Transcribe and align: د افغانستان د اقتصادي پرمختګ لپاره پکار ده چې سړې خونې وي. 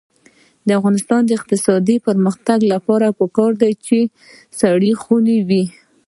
د 0.67 0.69
افغانستان 0.79 1.21
د 1.25 1.31
اقتصادي 1.39 1.97
پرمختګ 2.07 2.59
لپاره 2.73 3.15
پکار 3.19 3.51
ده 3.61 3.69
چې 3.85 3.97
سړې 4.59 4.91
خونې 5.01 5.37
وي. 5.47 5.63